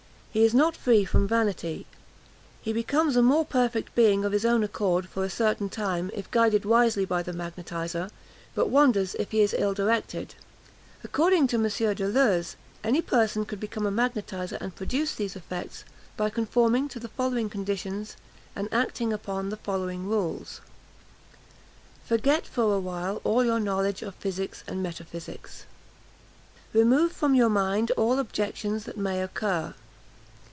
[0.33, 1.85] He is not free from vanity.
[2.61, 6.31] He becomes a more perfect being of his own accord for a certain time, if
[6.31, 8.09] guided wisely by the magnetiser,
[8.55, 10.35] but wanders if he is ill directed."
[11.03, 11.63] According to M.
[11.65, 15.83] Deleuze, any person could become a magnetiser and produce these effects,
[16.15, 18.15] by conforming to the following conditions,
[18.55, 20.61] and acting upon the following rules:
[22.05, 25.65] "Forget for a while all your knowledge of physics and metaphysics.
[26.71, 29.73] "Remove from your mind all objections that may occur.